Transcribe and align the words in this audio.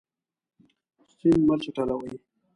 سیند 1.15 1.41
مه 1.47 1.55
چټلوئ. 1.63 2.13